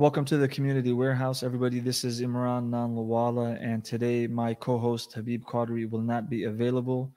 [0.00, 1.78] Welcome to the Community Warehouse, everybody.
[1.78, 7.12] This is Imran Nanlawala, and today my co-host Habib Qadri will not be available.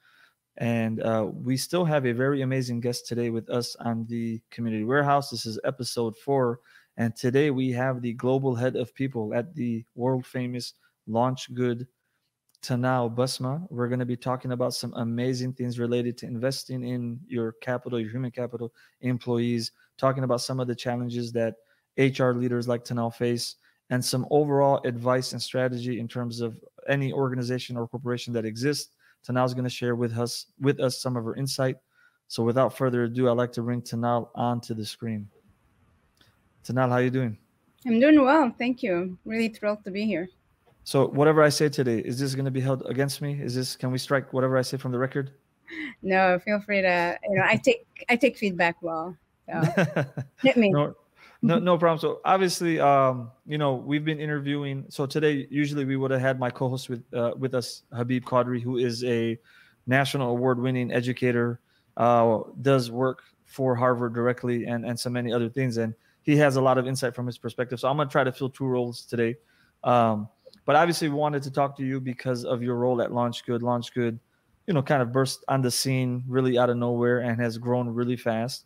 [0.58, 4.84] And uh, we still have a very amazing guest today with us on the Community
[4.84, 5.30] Warehouse.
[5.30, 6.60] This is episode four,
[6.98, 10.74] and today we have the global head of people at the world famous
[11.08, 11.86] LaunchGood,
[12.60, 13.66] Tanal Basma.
[13.70, 17.98] We're going to be talking about some amazing things related to investing in your capital,
[17.98, 19.72] your human capital, employees.
[19.96, 21.54] Talking about some of the challenges that
[21.98, 23.56] HR leaders like to now face,
[23.90, 26.56] and some overall advice and strategy in terms of
[26.88, 28.94] any organization or corporation that exists.
[29.26, 31.76] Tanal is going to share with us with us some of her insight.
[32.28, 35.28] So without further ado, I'd like to bring Tanal onto the screen.
[36.64, 37.38] Tanal, how are you doing?
[37.86, 39.18] I'm doing well, thank you.
[39.24, 40.28] Really thrilled to be here.
[40.84, 43.40] So whatever I say today, is this going to be held against me?
[43.40, 45.32] Is this can we strike whatever I say from the record?
[46.02, 47.18] No, feel free to.
[47.28, 49.16] You know, I take I take feedback well.
[49.46, 50.04] So
[50.42, 50.70] hit me.
[50.70, 50.94] No,
[51.44, 51.98] no, no problem.
[51.98, 54.86] So obviously, um, you know, we've been interviewing.
[54.88, 58.62] So today, usually we would have had my co-host with uh, with us, Habib Qadri,
[58.62, 59.38] who is a
[59.86, 61.60] national award-winning educator,
[61.96, 66.56] uh, does work for Harvard directly, and and so many other things, and he has
[66.56, 67.78] a lot of insight from his perspective.
[67.78, 69.36] So I'm gonna try to fill two roles today.
[69.84, 70.28] Um,
[70.64, 73.60] but obviously, we wanted to talk to you because of your role at LaunchGood.
[73.60, 74.18] Launch Good,
[74.66, 77.88] you know, kind of burst on the scene really out of nowhere and has grown
[77.88, 78.64] really fast.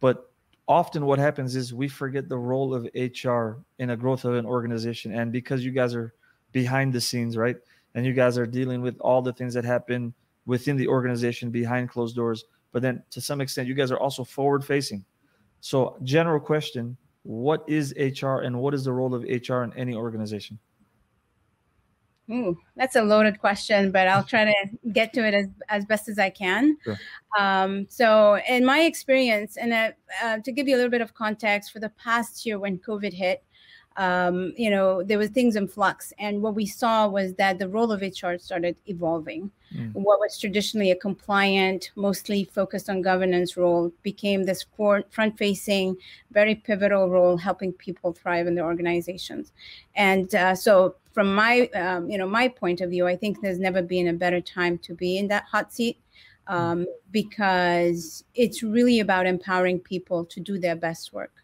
[0.00, 0.30] But
[0.66, 4.46] often what happens is we forget the role of HR in a growth of an
[4.46, 5.14] organization.
[5.14, 6.14] And because you guys are
[6.52, 7.56] behind the scenes, right?
[7.94, 10.14] And you guys are dealing with all the things that happen
[10.46, 12.44] within the organization behind closed doors.
[12.72, 15.04] But then to some extent, you guys are also forward facing.
[15.60, 19.94] So, general question what is HR and what is the role of HR in any
[19.94, 20.58] organization?
[22.30, 24.54] Ooh, that's a loaded question, but I'll try to
[24.92, 26.76] get to it as, as best as I can.
[26.82, 26.98] Sure.
[27.38, 29.90] Um, so, in my experience, and uh,
[30.22, 33.12] uh, to give you a little bit of context, for the past year when COVID
[33.12, 33.44] hit,
[33.96, 36.12] um, you know, there was things in flux.
[36.18, 39.50] And what we saw was that the role of HR started evolving.
[39.74, 39.92] Mm.
[39.92, 44.64] What was traditionally a compliant, mostly focused on governance role became this
[45.10, 45.96] front facing,
[46.32, 49.52] very pivotal role, helping people thrive in their organizations.
[49.94, 53.60] And uh, so, from my, um, you know, my point of view, I think there's
[53.60, 55.98] never been a better time to be in that hot seat
[56.48, 61.43] um, because it's really about empowering people to do their best work.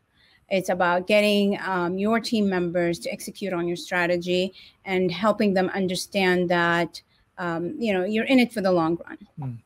[0.50, 4.52] It's about getting um, your team members to execute on your strategy
[4.84, 7.00] and helping them understand that
[7.38, 9.18] um, you know you're in it for the long run.
[9.40, 9.58] Mm.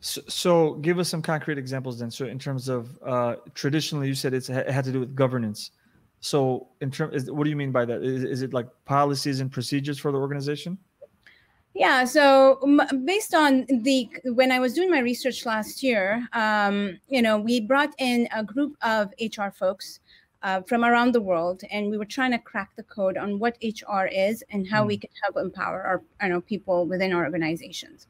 [0.00, 2.10] So, so, give us some concrete examples then.
[2.10, 5.70] So, in terms of uh, traditionally, you said it had to do with governance.
[6.20, 8.02] So, in terms, what do you mean by that?
[8.02, 10.78] Is, is it like policies and procedures for the organization?
[11.76, 12.04] Yeah.
[12.06, 12.58] So
[13.04, 17.60] based on the when I was doing my research last year, um, you know, we
[17.60, 20.00] brought in a group of HR folks
[20.42, 23.56] uh, from around the world, and we were trying to crack the code on what
[23.62, 24.88] HR is and how mm.
[24.88, 28.06] we can help empower our you know people within our organizations.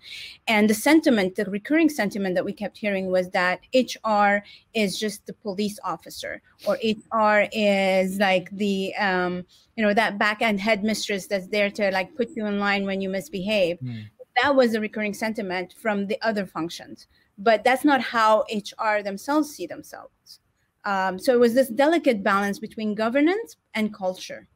[0.47, 4.45] And the sentiment, the recurring sentiment that we kept hearing was that HR
[4.75, 9.45] is just the police officer, or HR is like the um,
[9.77, 13.01] you know that back end headmistress that's there to like put you in line when
[13.01, 13.79] you misbehave.
[13.81, 14.05] Mm.
[14.43, 17.07] That was a recurring sentiment from the other functions,
[17.39, 20.41] but that's not how HR themselves see themselves
[20.87, 24.47] um, so it was this delicate balance between governance and culture.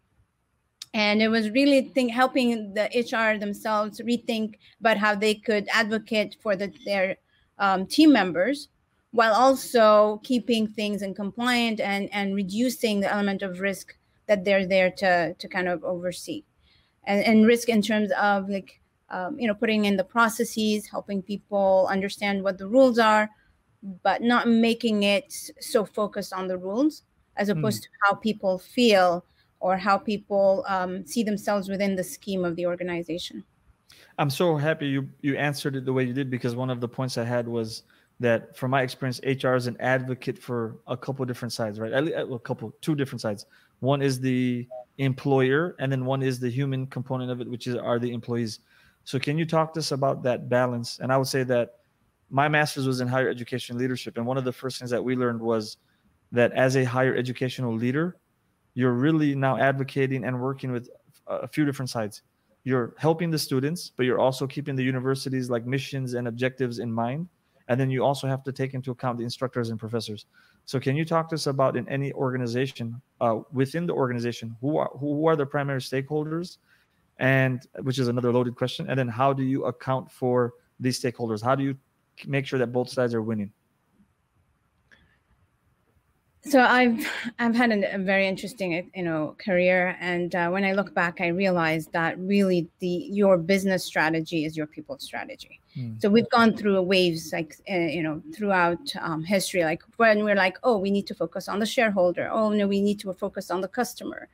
[0.95, 6.37] And it was really think, helping the HR themselves rethink about how they could advocate
[6.41, 7.17] for the, their
[7.59, 8.69] um, team members
[9.11, 13.97] while also keeping things in compliant and, and reducing the element of risk
[14.27, 16.45] that they're there to, to kind of oversee.
[17.05, 21.23] And, and risk in terms of like, um, you know, putting in the processes, helping
[21.23, 23.31] people understand what the rules are,
[24.03, 27.03] but not making it so focused on the rules
[27.37, 27.59] as hmm.
[27.59, 27.85] opposed mm.
[27.85, 29.25] to how people feel
[29.61, 33.45] or how people um, see themselves within the scheme of the organization.
[34.19, 36.89] I'm so happy you you answered it the way you did because one of the
[36.89, 37.85] points I had was
[38.21, 41.91] that from my experience, HR is an advocate for a couple different sides, right?
[41.93, 43.47] A couple, two different sides.
[43.81, 44.69] One is the
[44.99, 48.61] employer, and then one is the human component of it, which is are the employees.
[49.05, 50.99] So, can you talk to us about that balance?
[51.01, 51.80] And I would say that
[52.31, 55.17] my master's was in higher education leadership and one of the first things that we
[55.17, 55.77] learned was
[56.33, 58.17] that as a higher educational leader
[58.75, 60.89] you're really now advocating and working with
[61.27, 62.23] a few different sides.
[62.63, 66.93] You're helping the students but you're also keeping the universities like missions and objectives in
[66.93, 67.29] mind
[67.69, 70.27] and then you also have to take into account the instructors and professors.
[70.65, 74.77] So can you talk to us about in any organization uh, within the organization who
[74.77, 76.59] are who are the primary stakeholders?
[77.19, 81.43] And which is another loaded question and then how do you account for these stakeholders?
[81.43, 81.77] How do you
[82.27, 83.53] make sure that both sides are winning?
[86.43, 87.07] so I've
[87.39, 91.29] I've had a, very interesting you know career, and uh, when I look back, I
[91.29, 95.61] realized that really the your business strategy is your people strategy.
[95.77, 96.01] Mm.
[96.01, 100.35] So we've gone through waves like uh, you know throughout um, history, like when we're
[100.35, 102.31] like, oh, we need to focus on the shareholder.
[102.33, 104.29] Oh no, we need to focus on the customer,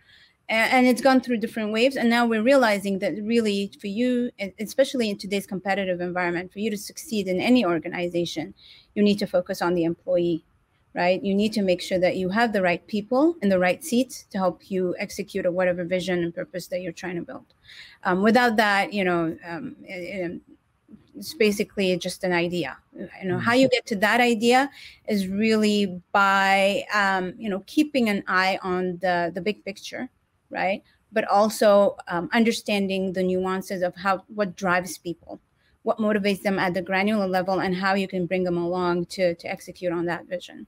[0.48, 1.96] and, and it's gone through different waves.
[1.96, 6.70] And now we're realizing that really for you, especially in today's competitive environment, for you
[6.70, 8.54] to succeed in any organization,
[8.94, 10.44] you need to focus on the employee
[10.96, 11.22] right?
[11.22, 14.24] You need to make sure that you have the right people in the right seats
[14.30, 17.44] to help you execute whatever vision and purpose that you're trying to build.
[18.02, 20.40] Um, without that, you know, um, it,
[21.14, 22.78] it's basically just an idea.
[22.94, 23.72] You know, how you mm-hmm.
[23.72, 24.70] get to that idea
[25.06, 30.08] is really by, um, you know, keeping an eye on the the big picture,
[30.50, 30.82] right?
[31.12, 35.40] But also um, understanding the nuances of how what drives people
[35.82, 39.36] what motivates them at the granular level and how you can bring them along to
[39.36, 40.66] to execute on that vision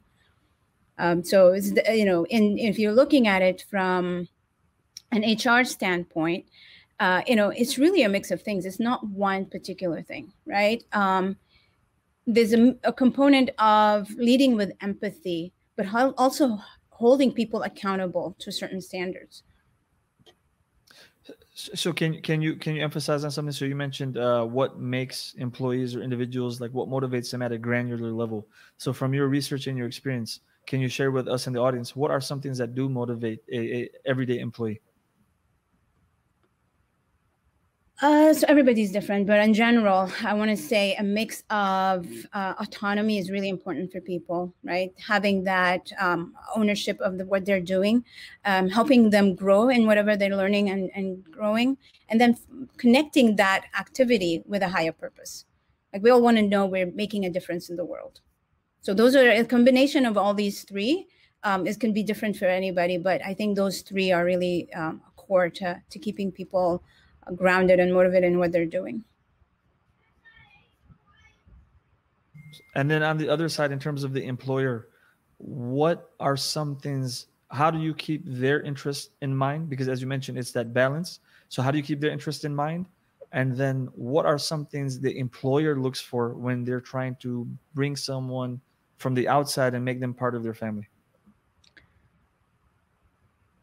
[0.99, 4.29] um, so it's you know, in if you're looking at it from
[5.13, 6.47] an HR standpoint,
[7.01, 8.67] uh, you know, it's really a mix of things.
[8.67, 10.83] It's not one particular thing, right?
[10.93, 11.37] Um,
[12.27, 15.87] there's a, a, component of leading with empathy, but
[16.19, 16.59] also
[16.91, 19.45] holding people accountable to certain standards.
[21.59, 23.51] So can can you can you emphasize on something?
[23.53, 27.59] So you mentioned uh, what makes employees or individuals like what motivates them at a
[27.59, 28.47] granular level.
[28.77, 31.97] So from your research and your experience, can you share with us in the audience
[31.97, 34.81] what are some things that do motivate a, a everyday employee?
[38.01, 42.55] Uh, so everybody's different, but in general, I want to say a mix of uh,
[42.61, 44.93] autonomy is really important for people, right?
[45.05, 48.05] Having that um, ownership of the, what they're doing,
[48.45, 51.77] um, helping them grow in whatever they're learning and, and growing,
[52.09, 52.39] and then
[52.77, 55.45] connecting that activity with a higher purpose.
[55.93, 58.21] Like we all want to know we're making a difference in the world.
[58.81, 61.09] So those are a combination of all these three.
[61.43, 65.01] Um, it can be different for anybody, but I think those three are really um,
[65.17, 66.85] core to, to keeping people
[67.37, 69.05] grounded and motivated in what they're doing.
[72.75, 74.89] And then on the other side, in terms of the employer,
[75.39, 77.27] what are some things?
[77.51, 79.69] How do you keep their interest in mind?
[79.69, 81.21] Because as you mentioned, it's that balance.
[81.49, 82.87] So how do you keep their interest in mind?
[83.33, 87.97] And then what are some things the employer looks for when they're trying to bring
[87.97, 88.61] someone
[88.97, 90.89] from the outside and make them part of their family?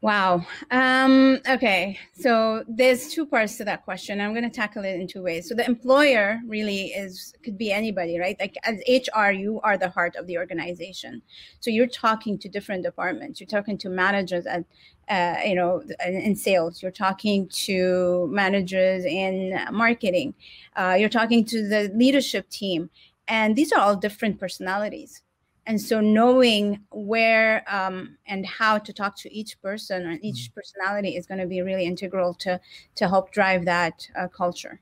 [0.06, 0.46] Wow.
[0.69, 1.98] Um, okay.
[2.13, 4.22] So there's two parts to that question.
[4.22, 5.50] I'm going to tackle it in two ways.
[5.50, 8.38] So the employer really is could be anybody, right?
[8.40, 11.24] Like as HR, you are the heart of the organization.
[11.60, 13.40] So you're talking to different departments.
[13.40, 14.63] You're talking to managers at,
[15.10, 16.84] uh, you know, in sales.
[16.84, 20.36] You're talking to managers in marketing.
[20.75, 22.92] Uh, you're talking to the leadership team,
[23.28, 25.24] and these are all different personalities
[25.67, 30.59] and so knowing where um, and how to talk to each person and each mm-hmm.
[30.59, 32.59] personality is going to be really integral to
[32.95, 34.79] to help drive that uh, culture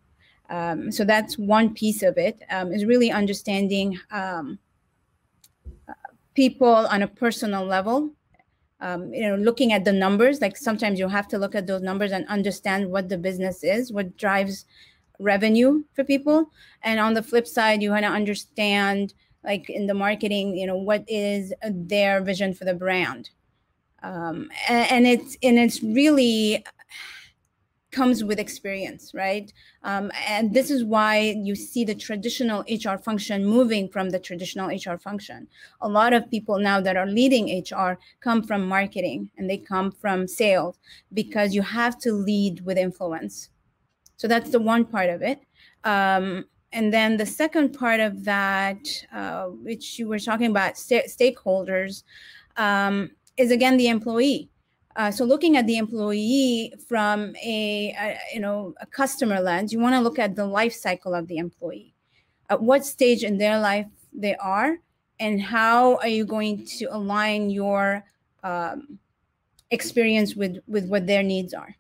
[0.50, 2.44] um, so that's one piece of it.
[2.52, 4.60] Um, is really understanding um,
[6.34, 8.12] people on a personal level
[8.80, 11.82] um, you know looking at the numbers like sometimes you have to look at those
[11.82, 14.66] numbers and understand what the business is what drives
[15.20, 19.14] revenue for people and on the flip side you want to understand
[19.44, 23.30] like in the marketing you know what is their vision for the brand.
[24.02, 26.66] Um, and, and, it's and it's really
[27.92, 29.54] comes with experience right?
[29.84, 34.70] Um, and this is why you see the traditional hr function moving from the traditional
[34.70, 35.48] hr function.
[35.82, 39.92] A lot of people now that are leading hr come from marketing and they come
[39.92, 40.78] from sales
[41.14, 43.50] because you have to lead with influence.
[44.18, 45.42] So that's the one part of it.
[45.84, 48.80] Um, and then the second part of that,
[49.14, 52.04] uh, which you were talking about, st- stakeholders,
[52.58, 54.50] um, is again the employee.
[54.96, 59.80] Uh, so looking at the employee from a, a you know a customer lens, you
[59.80, 61.94] want to look at the life cycle of the employee.
[62.50, 64.78] At what stage in their life they are,
[65.20, 68.04] and how are you going to align your
[68.44, 69.00] um,
[69.72, 71.76] experience with with what their needs are.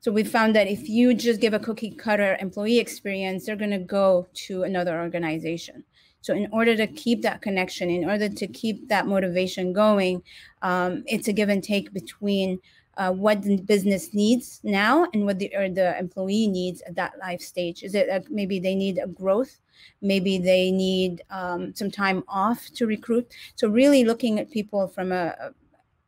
[0.00, 3.70] So we found that if you just give a cookie cutter employee experience, they're going
[3.70, 5.84] to go to another organization.
[6.20, 10.22] So in order to keep that connection, in order to keep that motivation going,
[10.62, 12.58] um, it's a give and take between
[12.96, 17.12] uh, what the business needs now and what the or the employee needs at that
[17.20, 17.82] life stage.
[17.82, 19.60] Is it uh, maybe they need a growth,
[20.00, 23.32] maybe they need um, some time off to recruit.
[23.54, 25.52] So really looking at people from a,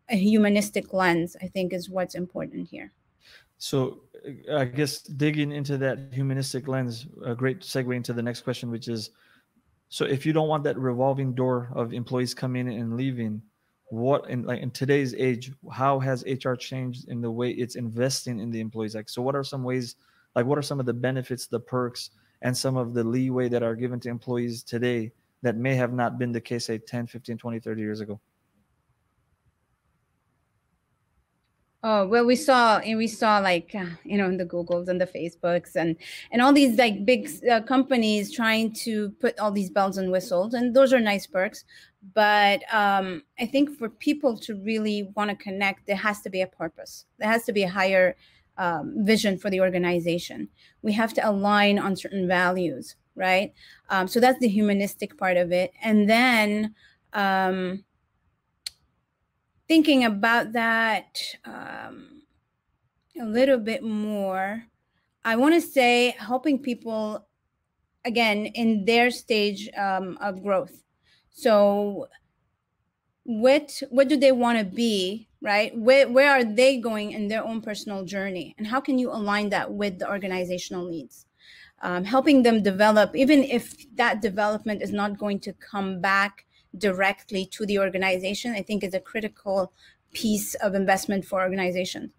[0.08, 2.92] a humanistic lens, I think, is what's important here.
[3.58, 4.00] So
[4.48, 8.70] uh, I guess digging into that humanistic lens, a great segue into the next question,
[8.70, 9.10] which is,
[9.88, 13.42] so if you don't want that revolving door of employees coming and leaving,
[13.90, 18.38] what in like in today's age how has hr changed in the way it's investing
[18.38, 18.94] in the employees?
[18.94, 19.96] Like so what are some ways
[20.34, 22.10] like what are some of the benefits the perks
[22.42, 25.10] and some of the leeway that are given to employees today
[25.42, 28.20] that may have not been the case say 10 15 20 30 years ago
[31.84, 33.72] Oh well, we saw and we saw like
[34.04, 35.94] you know in the Googles and the Facebooks and
[36.32, 40.54] and all these like big uh, companies trying to put all these bells and whistles,
[40.54, 41.64] and those are nice perks.
[42.14, 46.40] But um, I think for people to really want to connect, there has to be
[46.42, 47.04] a purpose.
[47.18, 48.16] There has to be a higher
[48.56, 50.48] um, vision for the organization.
[50.82, 53.52] We have to align on certain values, right?
[53.88, 56.74] Um, so that's the humanistic part of it, and then.
[57.12, 57.84] Um,
[59.68, 62.22] thinking about that um,
[63.20, 64.64] a little bit more,
[65.24, 67.26] I want to say helping people
[68.04, 70.82] again in their stage um, of growth.
[71.30, 72.08] So,
[73.24, 75.28] what what do they want to be?
[75.40, 75.76] Right?
[75.76, 79.50] Where where are they going in their own personal journey, and how can you align
[79.50, 81.26] that with the organizational needs?
[81.80, 86.44] Um, helping them develop, even if that development is not going to come back
[86.76, 89.72] directly to the organization, I think is a critical
[90.12, 92.10] piece of investment for organizations.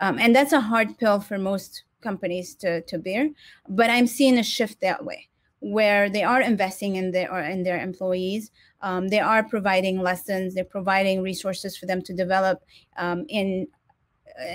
[0.00, 3.30] Um, and that's a hard pill for most companies to, to bear.
[3.68, 5.28] But I'm seeing a shift that way,
[5.60, 8.50] where they are investing in their in their employees.
[8.80, 10.54] Um, they are providing lessons.
[10.54, 12.62] They're providing resources for them to develop
[12.96, 13.66] um, in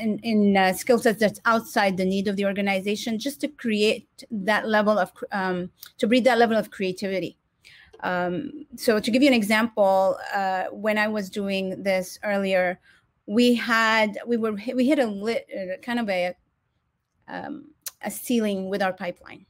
[0.01, 4.07] in, in uh, skill sets that's outside the need of the organization, just to create
[4.31, 7.37] that level of um, to breed that level of creativity.
[8.03, 12.79] Um, so to give you an example, uh, when I was doing this earlier,
[13.25, 16.35] we had we were we hit a lit uh, kind of a
[17.29, 17.69] um,
[18.01, 19.45] a ceiling with our pipeline,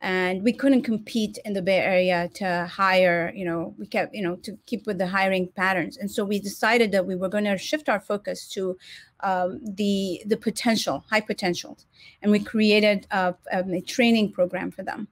[0.00, 3.30] and we couldn't compete in the Bay Area to hire.
[3.36, 6.38] You know, we kept you know to keep with the hiring patterns, and so we
[6.40, 8.78] decided that we were going to shift our focus to
[9.20, 11.84] um, the the potential, high potentials,
[12.22, 15.06] and we created a, a training program for them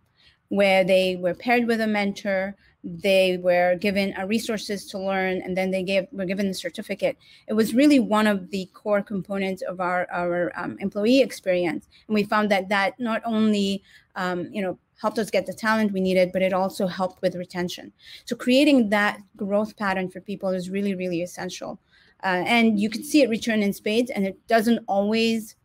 [0.52, 2.54] where they were paired with a mentor
[2.84, 7.16] they were given uh, resources to learn and then they gave were given the certificate.
[7.46, 11.88] It was really one of the core components of our our um, employee experience.
[12.08, 13.82] And we found that that not only
[14.16, 17.36] um, you know helped us get the talent we needed but it also helped with
[17.36, 17.92] retention.
[18.24, 21.78] So creating that growth pattern for people is really really essential.
[22.24, 25.56] Uh, and you can see it return in spades and it doesn't always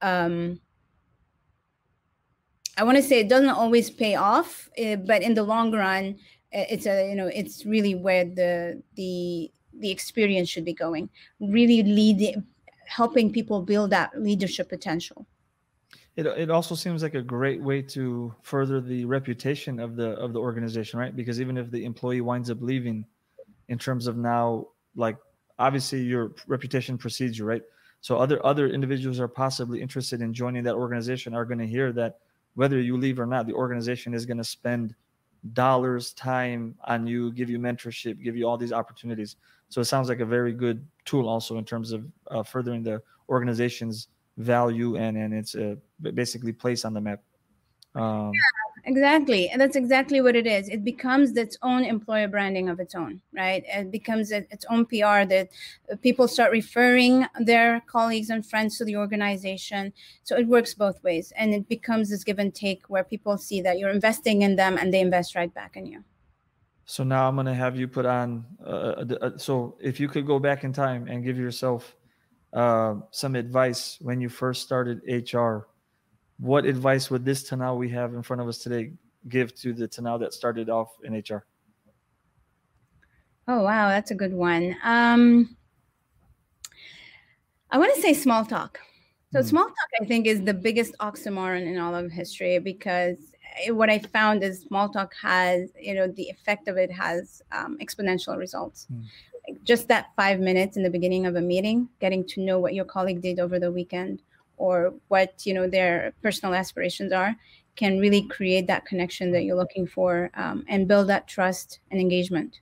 [0.00, 0.60] um,
[2.78, 6.16] I want to say it doesn't always pay off, uh, but in the long run,
[6.52, 11.10] it's a you know it's really where the the the experience should be going.
[11.40, 12.42] Really lead,
[12.86, 15.26] helping people build that leadership potential.
[16.16, 20.32] It, it also seems like a great way to further the reputation of the of
[20.32, 21.14] the organization, right?
[21.14, 23.04] Because even if the employee winds up leaving,
[23.68, 25.16] in terms of now, like
[25.58, 27.62] obviously your reputation precedes you, right?
[28.00, 31.92] So other other individuals are possibly interested in joining that organization are going to hear
[31.92, 32.18] that
[32.54, 34.94] whether you leave or not, the organization is going to spend
[35.52, 39.36] dollars, time on you, give you mentorship, give you all these opportunities.
[39.68, 43.02] So it sounds like a very good tool also in terms of uh, furthering the
[43.28, 45.74] organization's value and and its uh,
[46.14, 47.20] basically place on the map.
[47.94, 50.68] Um, yeah, exactly and that's exactly what it is.
[50.68, 53.62] It becomes its own employer branding of its own right?
[53.66, 55.48] It becomes its own pr that
[56.02, 59.92] people start referring their colleagues and friends to the organization.
[60.24, 63.60] So it works both ways and it becomes this give and take where people see
[63.62, 66.04] that you're investing in them and they invest right back in you.
[66.84, 70.26] So now i'm going to have you put on uh, uh, so if you could
[70.26, 71.94] go back in time and give yourself
[72.54, 75.68] uh, some advice when you first started hr
[76.38, 78.92] what advice would this Tanal we have in front of us today
[79.28, 81.44] give to the Tanal that started off in HR?
[83.46, 84.76] Oh wow, that's a good one.
[84.84, 85.56] Um,
[87.70, 88.78] I want to say small talk.
[89.32, 89.44] So mm.
[89.44, 93.16] small talk, I think, is the biggest oxymoron in all of history because
[93.68, 97.78] what I found is small talk has, you know, the effect of it has um,
[97.78, 98.86] exponential results.
[98.92, 99.04] Mm.
[99.48, 102.74] Like just that five minutes in the beginning of a meeting, getting to know what
[102.74, 104.22] your colleague did over the weekend,
[104.58, 107.34] or what you know their personal aspirations are
[107.78, 112.00] can really create that connection that you're looking for um, and build that trust and
[112.00, 112.60] engagement.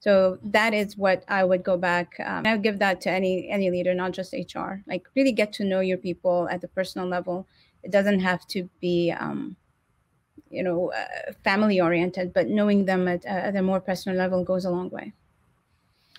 [0.00, 3.48] So that is what i would go back um, i would give that to any
[3.50, 7.08] any leader not just hr like really get to know your people at the personal
[7.08, 7.46] level.
[7.82, 9.56] It doesn't have to be um,
[10.48, 14.44] you know uh, family oriented but knowing them at, uh, at a more personal level
[14.44, 15.12] goes a long way.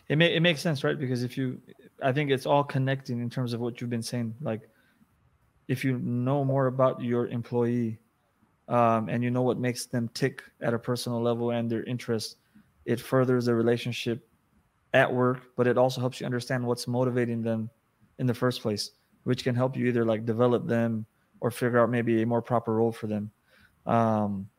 [0.09, 0.99] It, may, it makes sense right?
[0.99, 1.61] Because if you
[2.03, 4.35] i think it's all connecting in terms of what you've been saying.
[4.41, 4.63] Like
[5.67, 7.99] if you know more about your employee
[8.67, 12.35] um, and you know what makes them tick at a personal level and their interests,
[12.85, 14.27] it furthers the relationship
[14.93, 17.69] at work, but it also helps you understand what's motivating them
[18.19, 18.91] in the first place,
[19.23, 21.05] which can help you either like develop them
[21.39, 23.31] or figure out maybe a more proper role for them.
[23.85, 24.49] Um,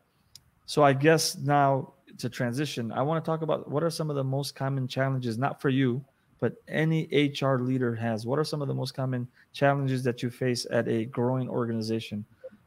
[0.65, 4.15] so I guess now to transition, I want to talk about what are some of
[4.15, 6.03] the most common challenges, not for you,
[6.39, 8.25] but any HR leader has.
[8.25, 12.25] What are some of the most common challenges that you face at a growing organization?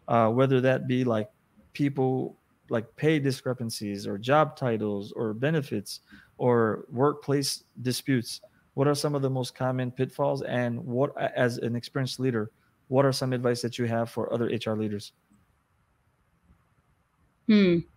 [0.09, 1.31] Uh, whether that be like
[1.73, 2.37] people
[2.69, 6.00] like pay discrepancies or job titles or benefits
[6.38, 8.41] or workplace disputes
[8.75, 12.50] what are some of the most common pitfalls and what as an experienced leader
[12.88, 15.12] what are some advice that you have for other hr leaders
[17.49, 17.91] hmm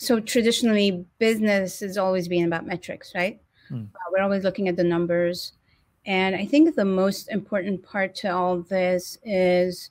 [0.00, 3.38] so traditionally business has always been about metrics right?
[3.68, 3.84] Hmm.
[3.94, 5.52] uh, we're always looking at the numbers.
[6.06, 9.90] And i think the most important part to all this is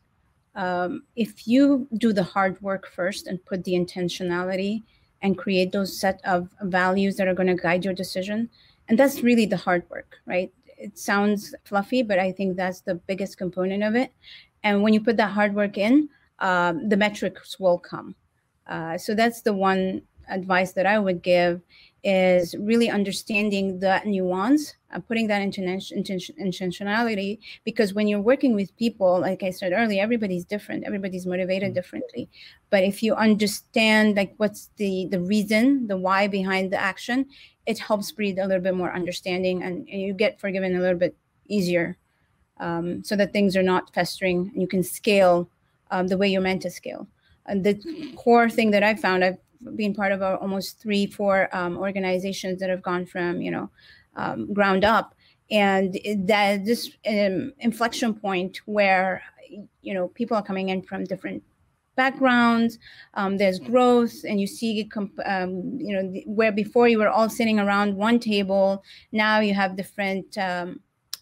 [0.56, 4.82] um, if you do the hard work first and put the intentionality
[5.22, 8.50] and create those set of values that are going to guide your decision
[8.88, 10.52] and that's really the hard work right?
[10.66, 14.12] It sounds fluffy but i think that's the biggest component of it.
[14.64, 18.16] And when you put that hard work in um, the metrics will come
[18.70, 21.62] uh, so that's the one advice that i would give
[22.04, 28.76] is really understanding that nuance uh, putting that intention, intentionality because when you're working with
[28.78, 31.74] people like i said earlier everybody's different everybody's motivated mm-hmm.
[31.74, 32.30] differently
[32.70, 37.26] but if you understand like what's the the reason the why behind the action
[37.66, 40.98] it helps breed a little bit more understanding and, and you get forgiven a little
[40.98, 41.16] bit
[41.48, 41.98] easier
[42.60, 45.50] um, so that things are not festering and you can scale
[45.92, 47.19] um, the way you're meant to scale and
[47.56, 49.38] the core thing that i found i've
[49.76, 53.70] been part of almost three, four um, organizations that have gone from you know
[54.16, 55.16] um, ground up,
[55.52, 59.22] and that this um, inflection point where
[59.82, 61.44] you know people are coming in from different
[61.96, 62.80] backgrounds
[63.16, 64.90] um, there's growth and you see
[65.26, 68.82] um, you know where before you were all sitting around one table
[69.12, 70.80] now you have different um,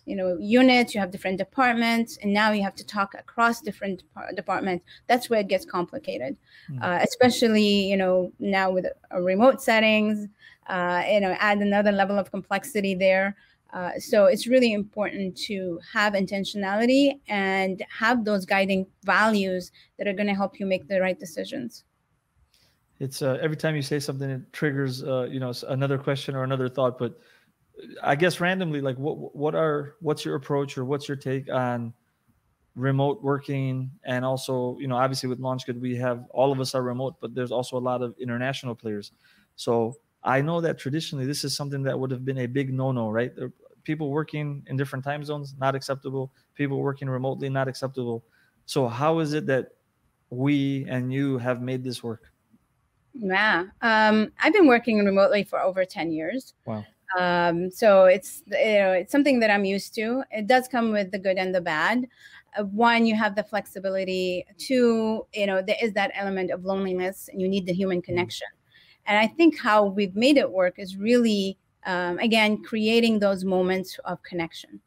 [0.08, 4.04] you know units you have different departments and now you have to talk across different
[4.36, 4.86] departments.
[5.08, 6.38] That's where it gets complicated
[6.70, 6.82] mm.
[6.82, 10.28] uh, especially you know now with uh, remote settings
[10.68, 13.36] uh, you know add another level of complexity there.
[13.74, 20.14] Uh, so it's really important to have intentionality and have those guiding values that are
[20.14, 21.84] going to help you make the right decisions.
[23.00, 26.44] It's uh, every time you say something it triggers uh, you know another question or
[26.44, 27.20] another thought but
[28.04, 31.94] I guess randomly, like what what are what's your approach or what's your take on
[32.76, 36.84] remote working and also you know obviously with LaunchGood we have all of us are
[36.84, 39.12] remote, but there's also a lot of international players.
[39.56, 43.10] So I know that traditionally this is something that would have been a big no-no,
[43.10, 43.32] right?
[43.84, 46.32] People working in different time zones not acceptable.
[46.56, 48.24] People working remotely not acceptable.
[48.66, 49.70] So how is it that
[50.30, 52.32] we and you have made this work?
[53.14, 56.54] Yeah, um, I've been working remotely for over ten years.
[56.66, 56.86] Wow.
[57.18, 60.24] Um, so it's you know it's something that I'm used to.
[60.32, 62.08] It does come with the good and the bad.
[62.58, 64.46] Uh, one, you have the flexibility.
[64.58, 68.06] Two, you know there is that element of loneliness, and you need the human mm-hmm.
[68.06, 68.48] connection.
[69.06, 73.98] And I think how we've made it work is really um, again creating those moments
[74.06, 74.82] of connection.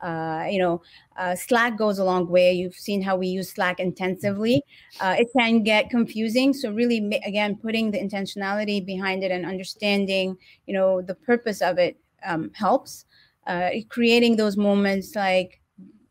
[0.00, 0.82] Uh, you know,
[1.16, 2.52] uh, Slack goes a long way.
[2.52, 4.62] You've seen how we use Slack intensively.
[5.00, 6.52] Uh, it can get confusing.
[6.54, 11.78] So really, again, putting the intentionality behind it and understanding, you know, the purpose of
[11.78, 13.06] it um, helps.
[13.46, 15.60] Uh, creating those moments like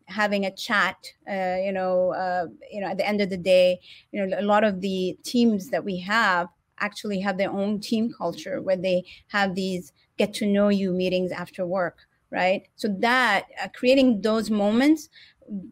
[0.07, 0.97] having a chat
[1.29, 3.79] uh, you know uh, you know at the end of the day
[4.12, 6.47] you know a lot of the teams that we have
[6.79, 11.31] actually have their own team culture where they have these get to know you meetings
[11.31, 11.99] after work
[12.32, 12.67] right?
[12.76, 15.10] So that uh, creating those moments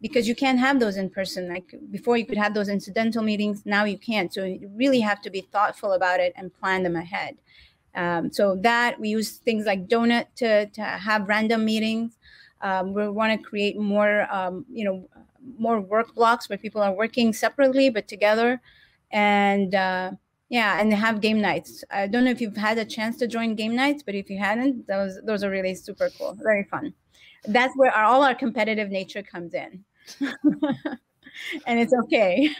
[0.00, 3.64] because you can't have those in person like before you could have those incidental meetings
[3.64, 4.32] now you can't.
[4.32, 7.36] So you really have to be thoughtful about it and plan them ahead.
[7.94, 12.18] Um, so that we use things like donut to, to have random meetings.
[12.60, 15.08] Um, we want to create more um, you know
[15.58, 18.60] more work blocks where people are working separately but together.
[19.10, 20.12] And uh,
[20.50, 21.84] yeah, and they have game nights.
[21.92, 24.36] I don't know if you've had a chance to join game nights, but if you
[24.36, 26.92] hadn't, those those are really super cool, very fun.
[27.46, 29.84] That's where our, all our competitive nature comes in,
[30.20, 32.50] and it's okay.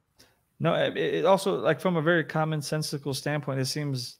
[0.60, 4.18] no, it also like from a very commonsensical standpoint, it seems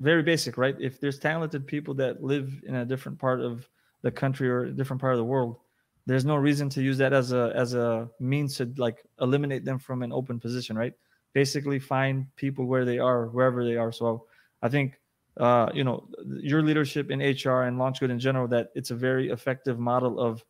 [0.00, 0.74] very basic, right?
[0.80, 3.68] If there's talented people that live in a different part of
[4.00, 5.58] the country or a different part of the world,
[6.06, 9.78] there's no reason to use that as a as a means to like eliminate them
[9.78, 10.94] from an open position, right?
[11.32, 13.92] Basically find people where they are, wherever they are.
[13.92, 14.26] So
[14.62, 15.00] I think
[15.38, 19.30] uh, you know your leadership in HR and LaunchGood in general that it's a very
[19.30, 20.44] effective model of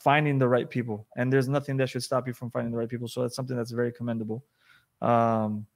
[0.00, 2.88] finding the right people, and there's nothing that should stop you from finding the right
[2.88, 3.08] people.
[3.08, 4.44] So that's something that's very commendable.
[5.02, 5.66] Um,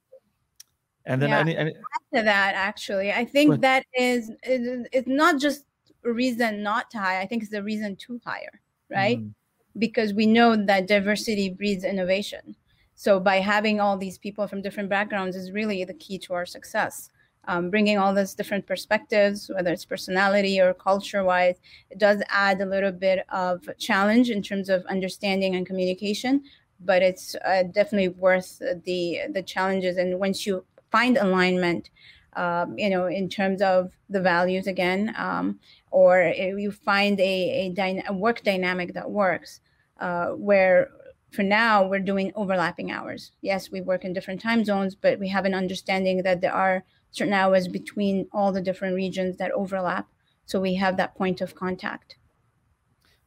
[1.05, 1.39] And then Yeah.
[1.41, 1.73] any, any
[2.15, 5.65] to that actually i think that is it- it's not just
[6.05, 9.33] a reason not to hire i think it's the reason to hire right Mm,
[9.79, 12.55] because we know that diversity breeds innovation
[13.03, 16.47] so by having all these people from different backgrounds is really the key to our
[16.47, 17.11] success.
[17.49, 21.57] Um, bringing all those different perspectives whether it's personality or culture wise
[21.91, 26.45] it does add a little bit of challenge in terms of understanding and communication
[26.85, 29.97] but it's uh, definitely worth the the challenges.
[29.97, 31.91] And once you find alignment
[32.35, 35.59] um, you know in terms of the values again um,
[35.91, 39.61] or you find a, a, dyna- a work dynamic that works
[40.01, 40.91] uh, where
[41.33, 45.29] for now we're doing overlapping hours yes we work in different time zones but we
[45.29, 50.09] have an understanding that there are certain hours between all the different regions that overlap
[50.45, 52.17] so we have that point of contact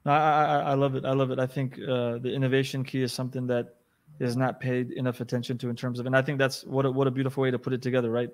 [0.05, 1.05] I, I, I love it.
[1.05, 1.39] I love it.
[1.39, 3.75] I think uh, the innovation key is something that
[4.19, 6.91] is not paid enough attention to in terms of, and I think that's what a,
[6.91, 8.29] what a beautiful way to put it together, right?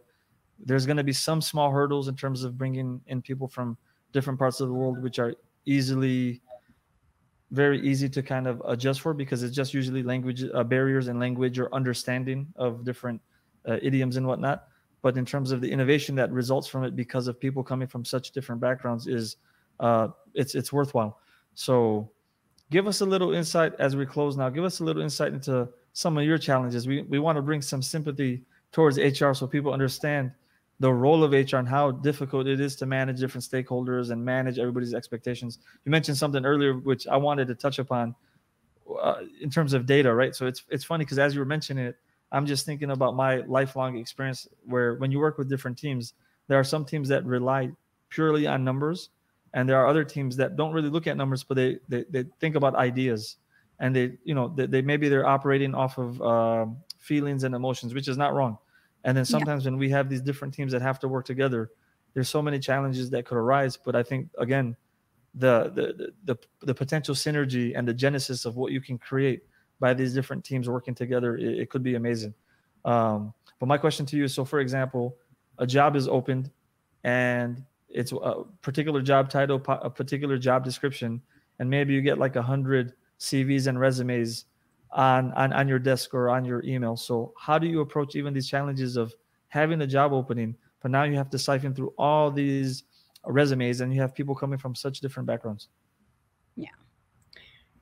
[0.60, 3.78] There's going to be some small hurdles in terms of bringing in people from
[4.12, 5.34] different parts of the world, which are
[5.66, 6.42] easily,
[7.52, 11.20] very easy to kind of adjust for because it's just usually language uh, barriers and
[11.20, 13.22] language or understanding of different
[13.68, 14.68] uh, idioms and whatnot.
[15.02, 18.06] But in terms of the innovation that results from it because of people coming from
[18.06, 19.38] such different backgrounds is,
[19.80, 21.20] uh, it's it's worthwhile.
[21.56, 22.10] So
[22.70, 24.50] give us a little insight as we close now.
[24.50, 26.88] Give us a little insight into some of your challenges.
[26.88, 30.32] We, we want to bring some sympathy towards HR so people understand
[30.82, 34.58] the role of HR and how difficult it is to manage different stakeholders and manage
[34.58, 35.60] everybody's expectations.
[35.86, 38.16] You mentioned something earlier, which I wanted to touch upon
[39.00, 40.36] uh, in terms of data, right?
[40.36, 41.98] So it's, it's funny because as you were mentioning it,
[42.32, 46.14] I'm just thinking about my lifelong experience where when you work with different teams,
[46.48, 47.72] there are some teams that rely
[48.10, 49.10] purely on numbers
[49.54, 52.26] and there are other teams that don't really look at numbers but they they, they
[52.40, 53.38] think about ideas
[53.80, 57.94] and they you know they, they maybe they're operating off of um, feelings and emotions
[57.94, 58.58] which is not wrong
[59.04, 59.32] and then Yeah.
[59.32, 61.70] sometimes when we have these different teams that have to work together
[62.14, 64.76] there's so many challenges that could arise but i think again
[65.36, 69.44] the the the, the potential synergy and the genesis of what you can create
[69.80, 72.34] by these different teams working together it, it could be amazing
[72.84, 75.16] um, but my question to you is so for example
[75.60, 76.52] a job is opened
[77.04, 81.22] and it's a particular job title, a particular job description,
[81.60, 84.46] and maybe you get like a hundred CVs and resumes
[84.94, 86.96] on, on on your desk or on your email.
[86.96, 89.14] So how do you approach even these challenges of
[89.48, 92.84] having a job opening, but now you have to siphon through all these
[93.26, 95.70] resumes and you have people coming from such different backgrounds?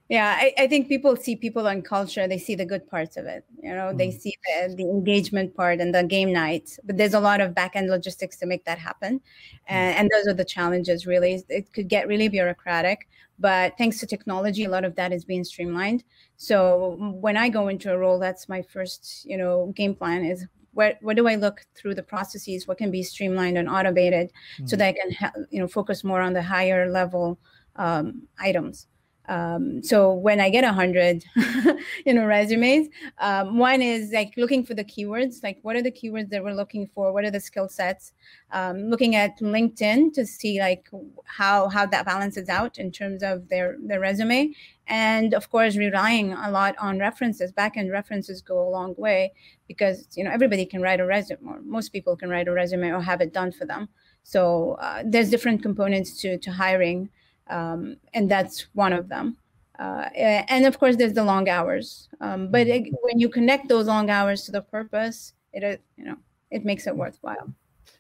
[0.10, 3.28] Yeah, I, I think people see people on culture, they see the good parts of
[3.28, 3.46] it.
[3.62, 4.20] You know, they Mhm.
[4.20, 7.76] see the, the engagement part and the game night, but there's a lot of back
[7.76, 9.22] end logistics to make that happen.
[9.68, 11.44] And, and those are the challenges, really.
[11.48, 13.08] It could get really bureaucratic,
[13.40, 16.04] but thanks to technology, a lot of that is being streamlined.
[16.38, 20.46] So when I go into a role, that's my first, you know, game plan is
[20.74, 22.68] where, where do I look through the processes?
[22.68, 24.32] What can be streamlined and automated
[24.66, 24.80] so Mhm.
[24.80, 27.40] that I can, you know, focus more on the higher level
[27.76, 28.88] um, items.
[29.30, 31.24] Um, so when I get a hundred,
[32.06, 32.88] you know, resumes,
[33.20, 36.56] um, one is like looking for the keywords, like what are the keywords that we're
[36.56, 37.14] looking for?
[37.14, 38.12] What are the skill sets?
[38.52, 40.90] Um, looking at LinkedIn to see like
[41.26, 44.52] how how that balances out in terms of their their resume,
[44.88, 47.52] and of course relying a lot on references.
[47.52, 49.34] Back end references go a long way
[49.68, 52.90] because you know everybody can write a resume, or most people can write a resume
[52.90, 53.90] or have it done for them.
[54.24, 57.10] So uh, there's different components to to hiring
[57.50, 59.38] um, and that's one of them.
[59.78, 62.10] Uh, and of course, there's the long hours.
[62.20, 66.04] Um, but it, when you connect those long hours to the purpose, it uh, you
[66.04, 66.18] know
[66.52, 67.54] it makes it worthwhile.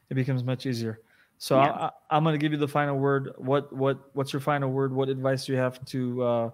[0.09, 0.99] It becomes much easier.
[1.37, 1.71] So Yeah.
[1.71, 3.31] I, I'm going to give you the final word.
[3.37, 4.91] What what what's your final word?
[4.91, 6.49] What advice do you have to uh,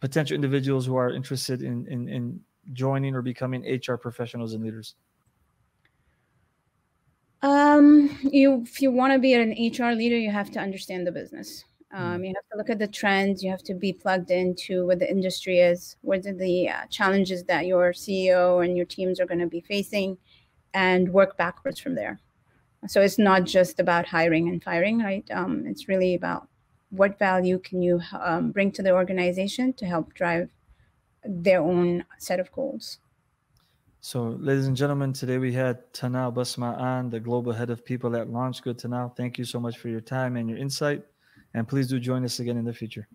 [0.00, 2.40] potential individuals who are interested in, in in
[2.72, 4.94] joining or becoming HR professionals and leaders?
[7.42, 11.12] Um, you if you want to be an HR leader, you have to understand the
[11.12, 11.64] business.
[11.92, 13.42] Um, you have to look at the trends.
[13.42, 17.44] You have to be plugged into what the industry is, what are the uh, challenges
[17.44, 20.16] that your CEO and your teams are going to be facing,
[20.72, 22.18] and work backwards from there.
[22.88, 25.24] So it's not just about hiring and firing, right?
[25.30, 26.48] Um, it's really about
[26.90, 30.50] what value can you um, bring to the organization to help drive
[31.24, 32.98] their own set of goals.
[34.00, 38.16] So, ladies and gentlemen, today we had Tanal Basma on, the global head of people
[38.16, 38.82] at LaunchGood.
[38.82, 41.04] Tanal, thank you so much for your time and your insight.
[41.54, 43.08] And please do join us again in the future.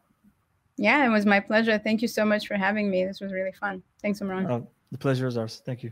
[0.78, 1.78] Yeah, it was my pleasure.
[1.80, 3.04] Thank you so much for having me.
[3.04, 3.82] This was really fun.
[4.02, 4.50] Thanks, Imran.
[4.50, 5.62] Uh, the pleasure is ours.
[5.66, 5.92] Thank you.